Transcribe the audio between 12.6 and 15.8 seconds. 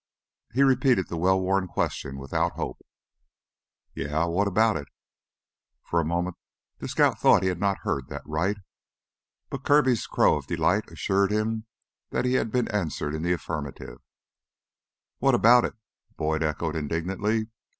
answered in the affirmative. "What about it?"